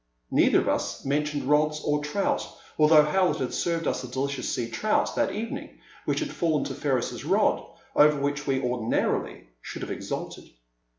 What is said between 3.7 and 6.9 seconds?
us a delicioits sea trout that evening which had fallen to